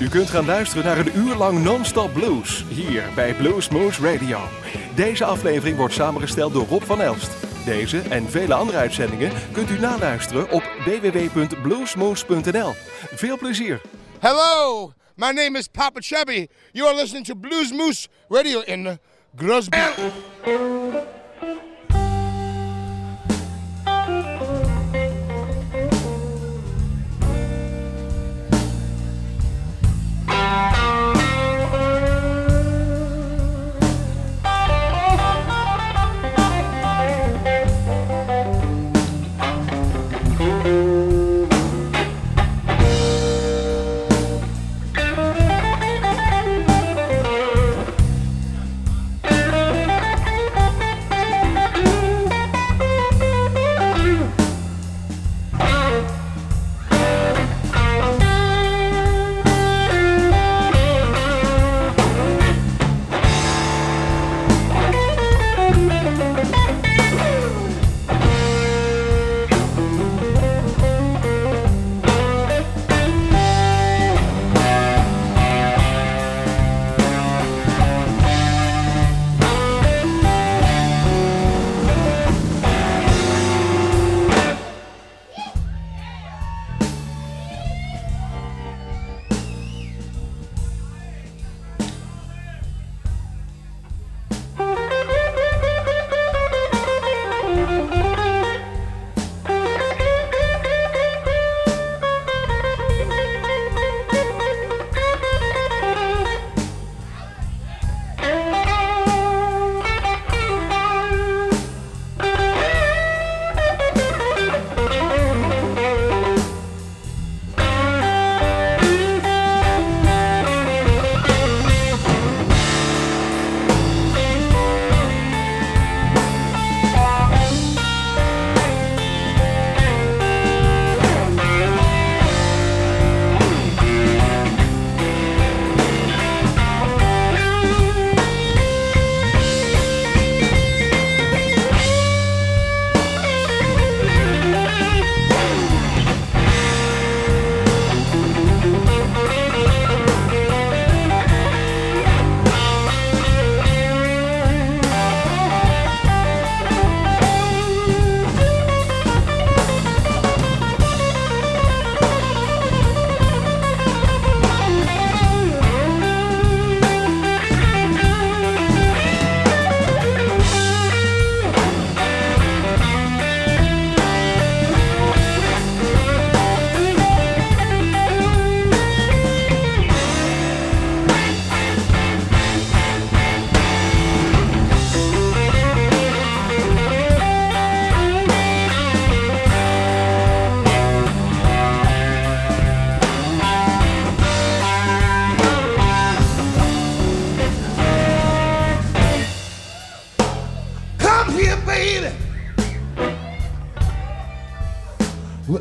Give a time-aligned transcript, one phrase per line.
[0.00, 4.38] U kunt gaan luisteren naar een uur lang non-stop blues hier bij Blues Moose Radio.
[4.94, 7.30] Deze aflevering wordt samengesteld door Rob van Elst.
[7.64, 12.72] Deze en vele andere uitzendingen kunt u naluisteren op www.bluesmoose.nl.
[13.14, 13.80] Veel plezier!
[14.20, 16.46] Hello, my name is Papa Chubby.
[16.72, 18.98] You are listening to Blues Moose Radio in
[19.36, 19.78] Grosby.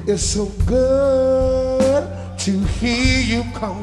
[0.09, 2.03] It's so good
[2.40, 3.80] to hear you call.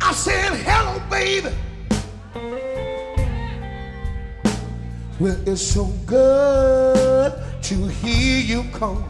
[0.00, 1.50] I said, hello, baby.
[5.20, 9.04] Well, it's so good to hear you call.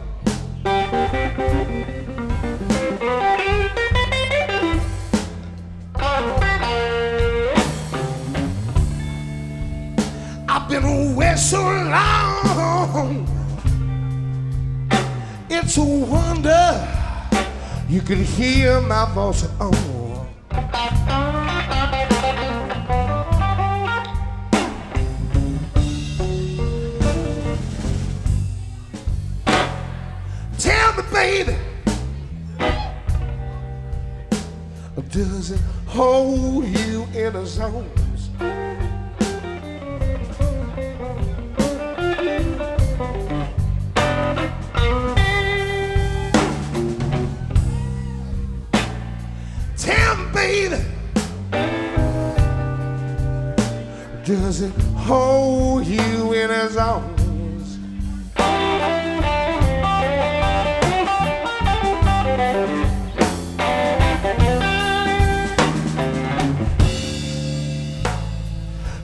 [10.73, 13.27] Been away so long.
[15.47, 16.87] It's a wonder
[17.87, 20.27] you can hear my voice at all.
[30.57, 31.55] Tell me, baby,
[35.11, 38.02] does it hold you in a zone?
[55.03, 57.77] Hold you in his arms?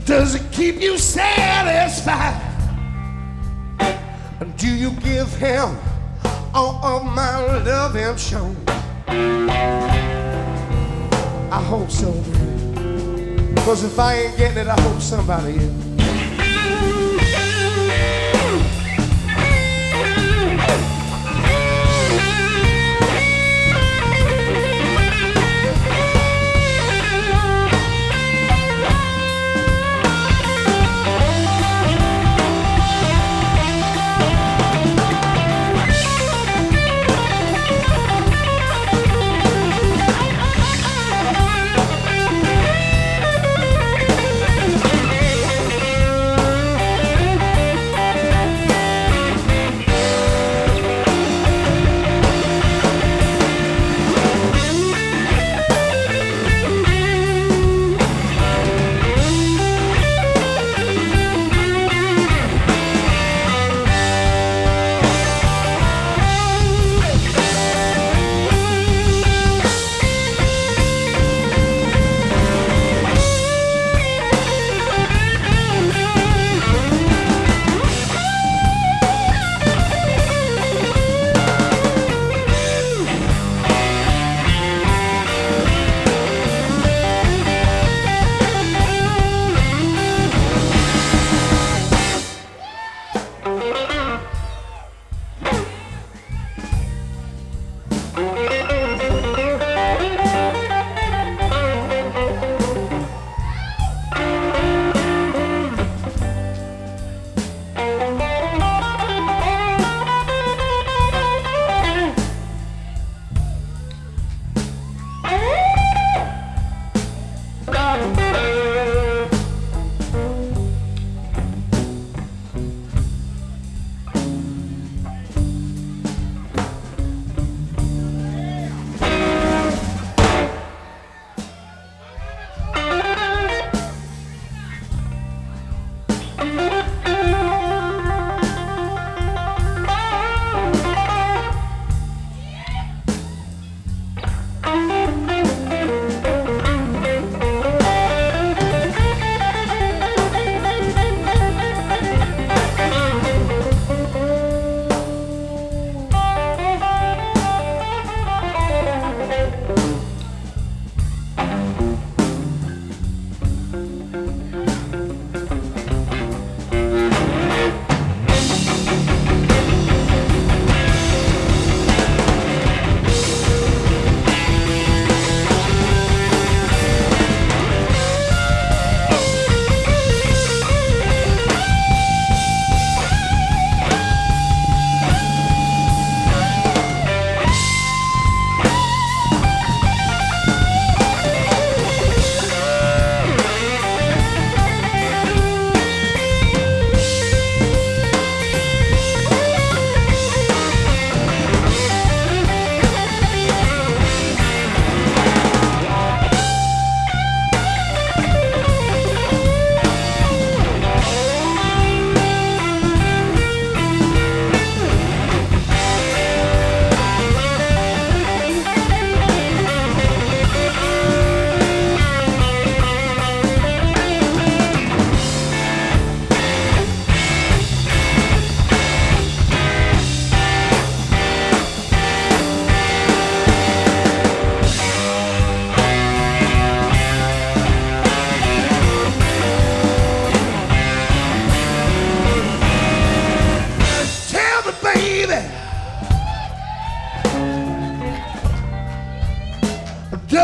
[0.06, 2.46] Does it keep you satisfied?
[4.56, 5.78] Do you give him
[6.54, 8.56] all of my love and show?
[11.52, 12.12] I hope so,
[13.54, 15.89] Because if I ain't getting it, I hope somebody is.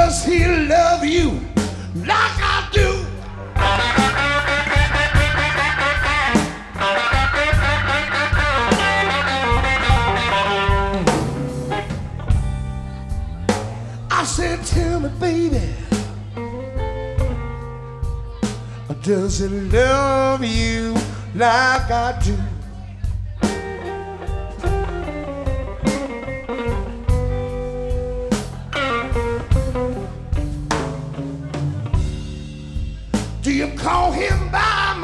[0.06, 1.32] Doesn't love you
[1.96, 3.06] like I do.
[14.12, 15.74] I said, tell me, baby,
[19.02, 20.94] does he love you
[21.34, 22.55] like I do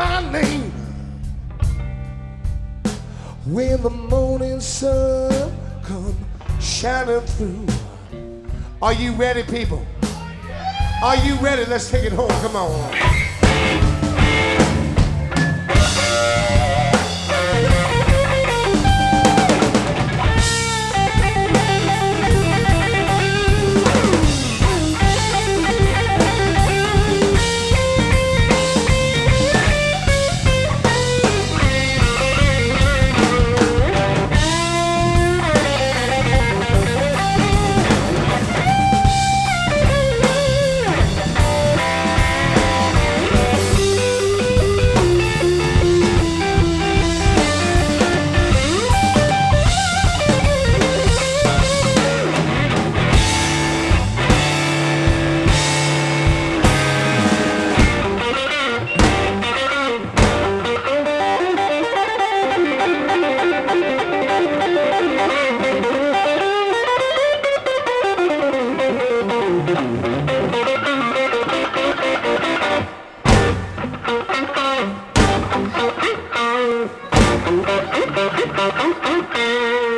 [0.02, 0.72] my name
[3.46, 6.16] when the morning sun comes
[6.60, 7.68] shining through?
[8.82, 9.86] Are you ready, people?
[11.04, 11.66] Are you ready?
[11.66, 12.30] Let's take it home.
[12.42, 13.11] Come on.
[74.12, 74.46] Thank
[79.38, 79.91] you.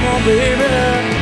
[0.00, 1.20] Come on, baby.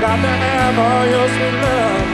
[0.00, 2.09] Got to have all your sweet love.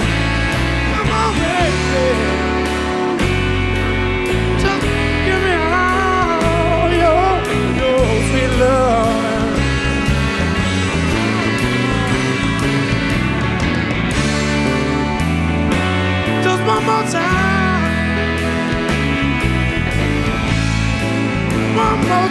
[16.87, 17.11] One more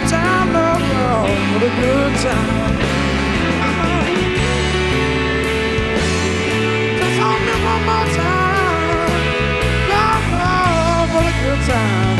[0.08, 2.76] time, oh, love, love, for the good time.
[3.66, 4.00] Uh-huh.
[6.98, 9.10] Just hold me one more time.
[9.92, 12.15] Love, love, for the good time.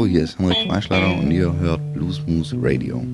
[0.00, 3.04] Hallo, hier ist Henrik Freischlager und ihr hört Blues Moose Radio.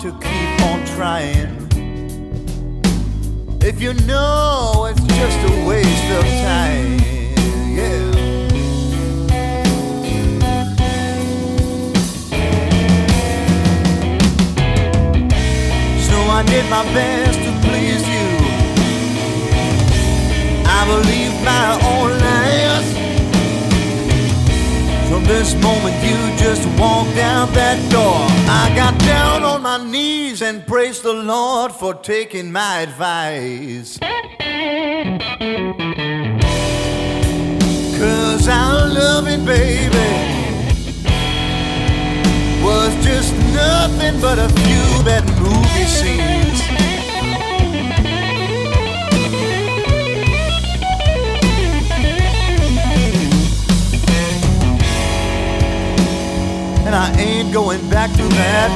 [0.00, 1.68] To keep on trying.
[3.60, 6.98] If you know it's just a waste of time,
[7.76, 8.12] yeah.
[16.08, 18.28] So I did my best to please you.
[20.66, 22.71] I believed my own lies.
[25.32, 28.20] This moment you just walked out that door.
[28.52, 33.98] I got down on my knees and praised the Lord for taking my advice.
[37.98, 40.10] Cause our loving baby
[42.62, 46.41] was just nothing but a few bad movie scenes.
[56.92, 58.70] And I ain't going back to that.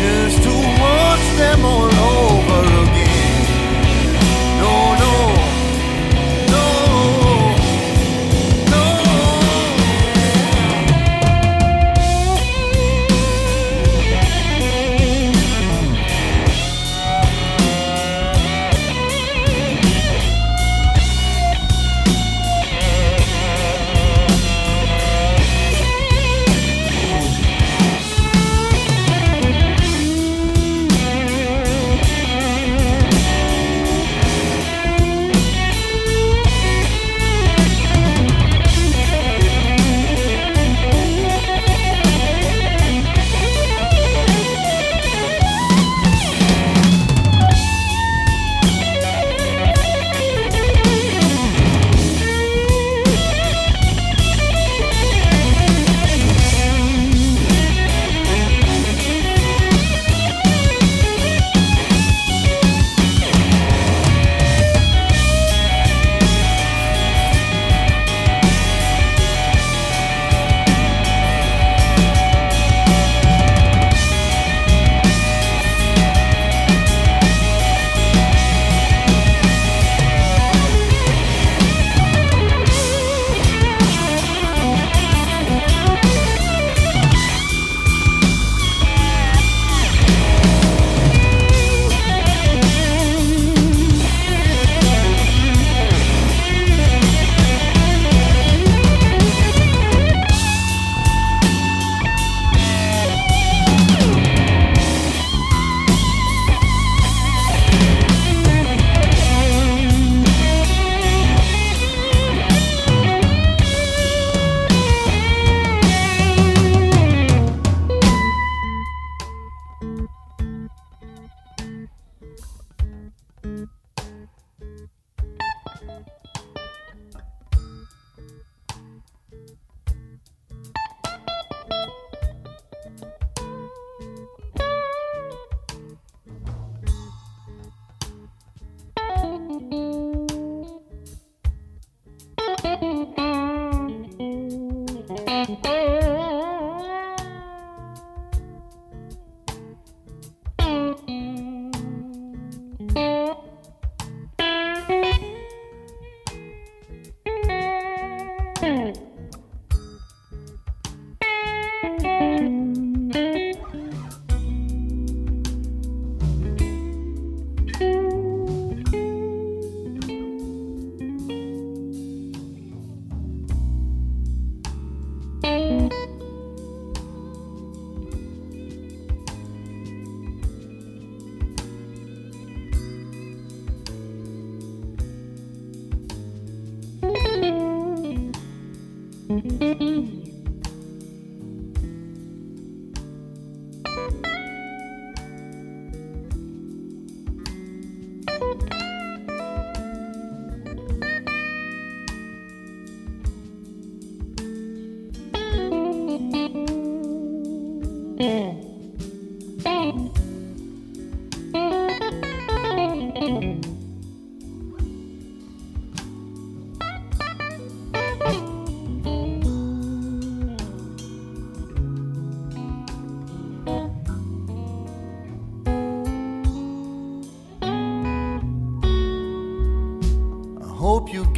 [0.00, 2.89] Just to watch them all over again.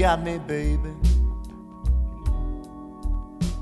[0.03, 0.93] Got me, baby.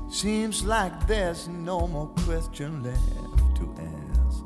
[0.09, 2.97] Seems like there's no more question left
[3.57, 4.43] to ask.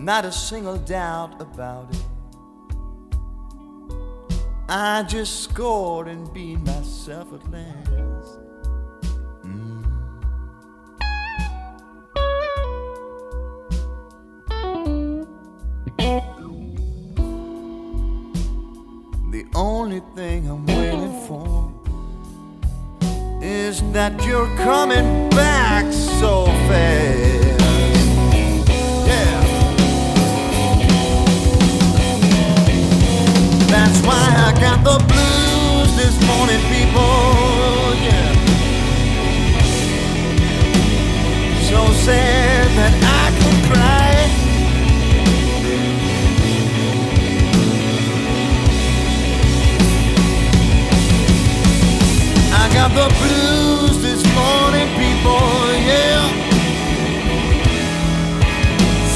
[0.00, 2.04] Not a single doubt about it.
[4.68, 7.99] I just scored and beat myself at last.
[23.92, 27.60] That you're coming back so fast.
[29.08, 29.40] Yeah.
[33.66, 37.14] That's why I got the blues this morning, people.
[38.06, 38.30] Yeah.
[41.68, 43.09] So sad that I
[52.94, 56.22] the blues this morning, people, yeah.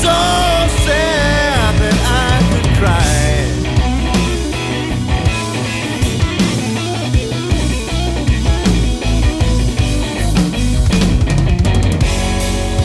[0.00, 0.14] So
[0.84, 3.14] sad that I could cry.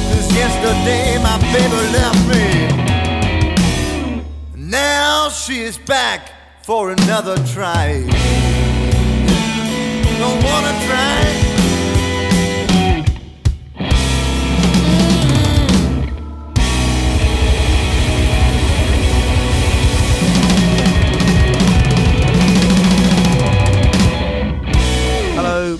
[0.09, 2.47] Cause yesterday my baby left me.
[4.55, 6.31] Now she is back
[6.63, 8.48] for another try.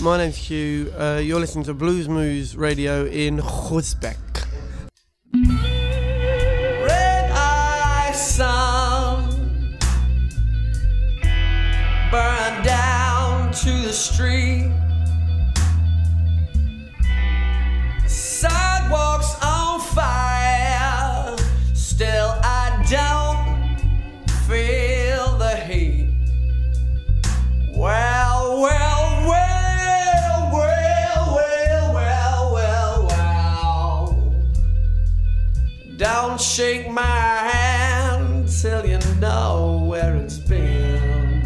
[0.09, 0.91] My name's Hugh.
[0.97, 4.28] Uh, you're listening to Blues Moose Radio in Groesbeek.
[36.39, 41.41] Don't shake my hand till you know where it's been.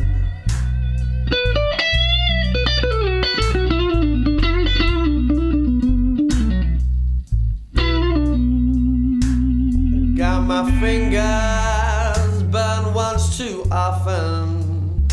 [10.15, 15.07] Got my fingers burned once too often.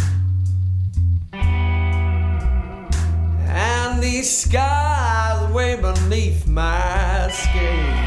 [3.49, 8.00] And these scars way beneath my skin.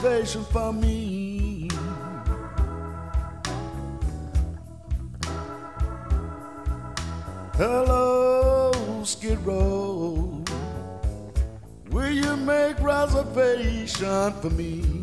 [0.00, 1.68] salvation for me.
[7.54, 10.44] Hello, Skid Row.
[11.90, 14.97] Will you make reservation for me?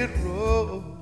[0.00, 1.01] road.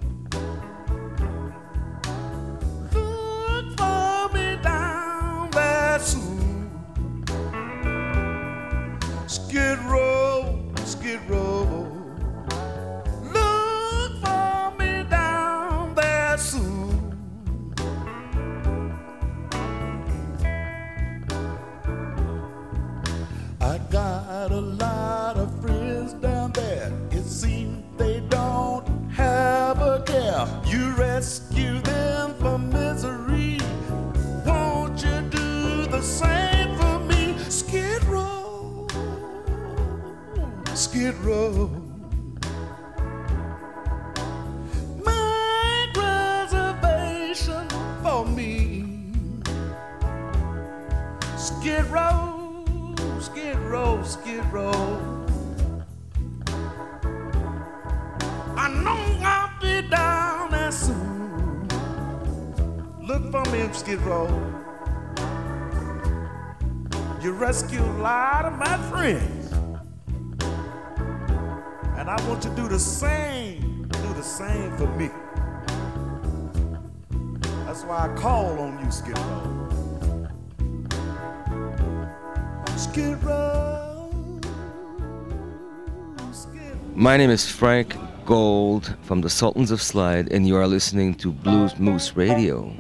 [87.11, 91.33] My name is Frank Gold from the Sultans of Slide, and you are listening to
[91.33, 92.73] Blues Moose Radio.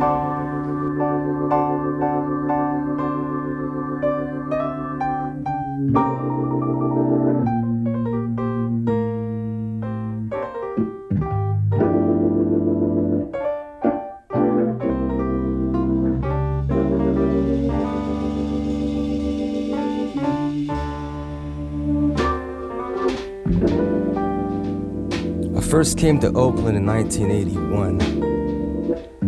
[25.70, 28.00] First came to Oakland in 1981,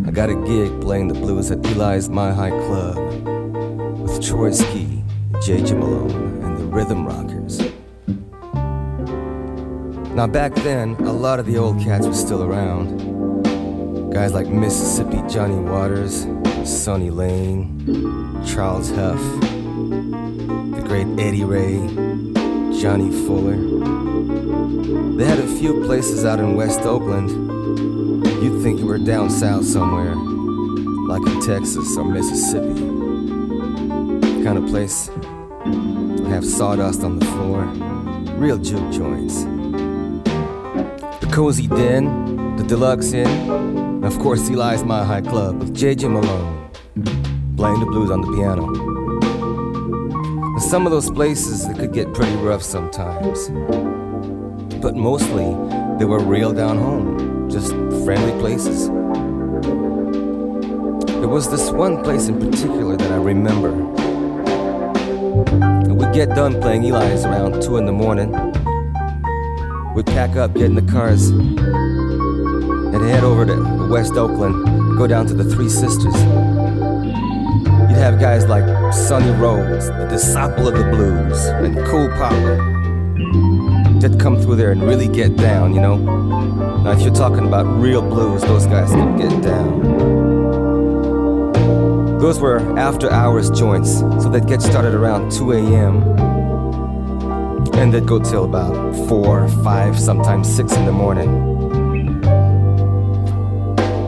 [0.04, 2.96] I got a gig playing the blues at Eli's Mile High Club
[4.00, 5.04] with Troyce Key,
[5.40, 5.74] J.J.
[5.74, 7.60] Malone, and the Rhythm Rockers.
[10.16, 14.10] Now, back then, a lot of the old cats were still around.
[14.12, 16.26] Guys like Mississippi Johnny Waters,
[16.64, 21.78] Sonny Lane, Charles Huff, the great Eddie Ray,
[22.82, 23.54] Johnny Fuller.
[25.16, 27.30] They had a few places out in West Oakland.
[28.42, 30.16] You'd think you were down south somewhere,
[31.06, 32.80] like in Texas or Mississippi.
[34.42, 35.10] Kind of place
[36.26, 37.66] have sawdust on the floor,
[38.36, 39.44] real juke joints.
[41.20, 46.08] The Cozy Den, the Deluxe Inn, and of course Eli's Mile High Club with J.J.
[46.08, 46.68] Malone,
[47.56, 48.91] playing the blues on the piano.
[50.72, 53.50] Some of those places, it could get pretty rough sometimes
[54.82, 55.44] but mostly
[55.96, 57.70] they were real down home, just
[58.04, 58.88] friendly places.
[61.20, 63.70] There was this one place in particular that I remember.
[65.94, 68.32] We'd get done playing Eli's around 2 in the morning.
[69.94, 75.26] We'd pack up, get in the cars, and head over to West Oakland, go down
[75.28, 76.16] to the Three Sisters.
[78.02, 82.56] Have guys like Sonny Rhodes, the disciple of the blues, and Cool Papa
[84.00, 85.98] that come through there and really get down, you know?
[85.98, 89.82] Now, if you're talking about real blues, those guys can get down.
[92.18, 96.02] Those were after hours joints, so they'd get started around 2 a.m.
[97.74, 101.30] and they'd go till about 4, 5, sometimes 6 in the morning.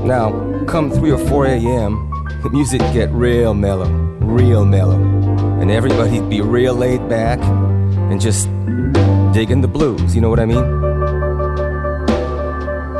[0.04, 2.10] Now, come 3 or 4 a.m.,
[2.44, 3.88] the music get real mellow,
[4.20, 5.00] real mellow,
[5.62, 7.38] and everybody'd be real laid back
[8.10, 8.50] and just
[9.32, 10.62] digging the blues, you know what I mean?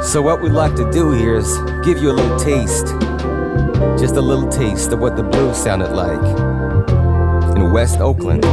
[0.03, 2.87] So, what we'd like to do here is give you a little taste,
[4.01, 6.25] just a little taste of what the blues sounded like
[7.55, 8.47] in West Oakland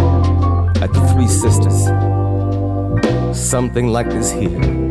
[0.84, 1.88] at the Three Sisters.
[3.34, 4.91] Something like this here.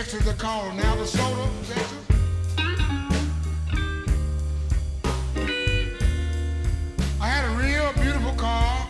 [0.00, 1.92] Texas, they call it Navasota, Texas.
[7.20, 8.88] I had a real beautiful car.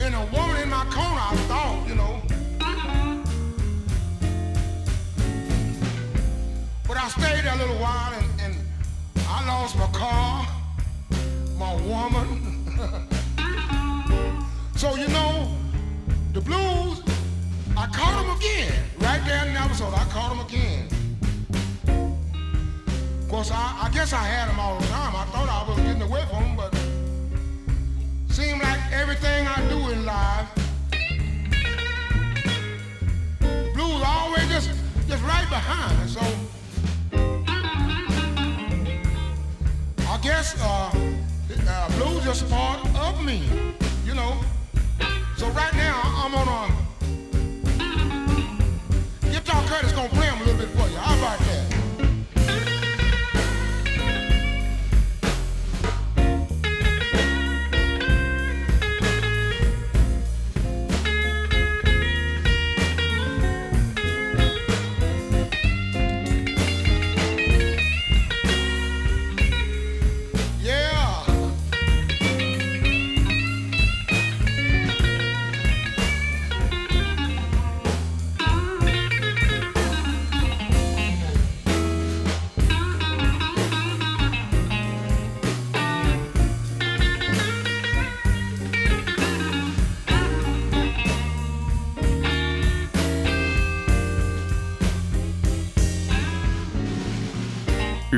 [0.00, 2.20] And a woman in my corner, I thought, you know.
[6.86, 8.54] But I stayed there a little while and, and
[9.26, 10.46] I lost my car,
[11.56, 12.66] my woman.
[14.76, 15.48] so, you know,
[16.34, 17.00] the blues,
[17.76, 18.72] I caught him again.
[18.98, 20.88] Right there in Navasota, I caught him again.
[23.22, 25.16] Of course, I, I guess I had him all the time.
[25.16, 26.72] I thought I was getting away from him, but
[28.28, 30.48] seemed like everything I do in life,
[33.74, 34.70] blues always just,
[35.08, 36.08] just right behind.
[36.08, 36.20] So
[40.08, 40.90] I guess uh,
[41.68, 43.42] uh, blues just part of me,
[44.04, 44.38] you know.
[45.36, 46.83] So right now I'm on a Guitar
[49.66, 50.96] Curtis gonna play them a little bit for you.
[50.98, 51.43] How about that?